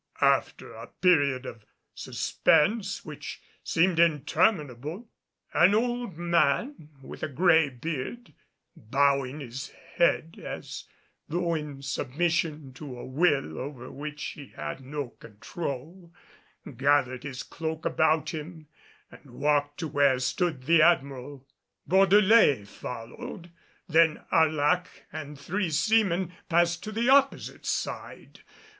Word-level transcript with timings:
After 0.21 0.73
a 0.73 0.87
period 0.87 1.45
of 1.45 1.63
suspense 1.93 3.05
which 3.05 3.39
seemed 3.63 3.99
interminable 3.99 5.07
an 5.53 5.75
old 5.75 6.17
man 6.17 6.89
with 7.03 7.21
a 7.21 7.27
gray 7.27 7.69
beard, 7.69 8.33
bowing 8.75 9.41
his 9.41 9.69
head 9.69 10.41
as 10.43 10.85
though 11.29 11.53
in 11.53 11.83
submission 11.83 12.73
to 12.73 12.97
a 12.97 13.05
will 13.05 13.59
over 13.59 13.91
which 13.91 14.23
he 14.29 14.47
had 14.55 14.81
no 14.83 15.09
control, 15.09 16.11
gathered 16.77 17.21
his 17.21 17.43
cloak 17.43 17.85
about 17.85 18.31
him 18.31 18.65
and 19.11 19.25
walked 19.35 19.77
to 19.81 19.87
where 19.87 20.17
stood 20.17 20.63
the 20.63 20.81
Admiral. 20.81 21.45
Bordelais 21.87 22.63
followed. 22.65 23.51
Then 23.87 24.23
Arlac 24.31 24.87
and 25.13 25.39
three 25.39 25.69
seamen 25.69 26.33
passed 26.49 26.81
to 26.85 26.91
the 26.91 27.09
opposite 27.09 27.67
side. 27.67 28.39